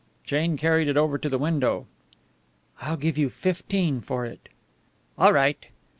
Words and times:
Jane 0.23 0.57
carried 0.57 0.87
it 0.87 0.97
over 0.97 1.19
to 1.19 1.29
the 1.29 1.37
window. 1.37 1.85
"I 2.81 2.89
will 2.89 2.97
give 2.97 3.19
you 3.19 3.29
fifteen 3.29 4.01
for 4.01 4.25
it." 4.25 4.49
"All 5.15 5.31
right." 5.31 5.63